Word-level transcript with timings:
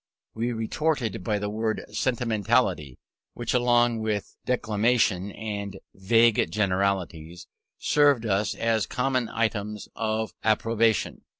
We 0.33 0.51
retorted 0.51 1.23
by 1.23 1.37
the 1.37 1.47
word 1.47 1.85
"sentimentality," 1.93 2.97
which, 3.35 3.53
along 3.53 3.99
with 3.99 4.35
"declamation" 4.47 5.29
and 5.31 5.77
"vague 5.93 6.51
generalities," 6.51 7.45
served 7.77 8.25
us 8.25 8.55
as 8.55 8.87
common 8.87 9.29
terms 9.51 9.89
of 9.95 10.33
opprobrium. 10.43 11.21